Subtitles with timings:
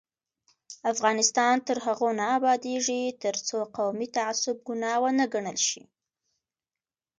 [0.93, 5.81] افغانستان تر هغو نه ابادیږي، ترڅو قومي تعصب ګناه ونه ګڼل شي.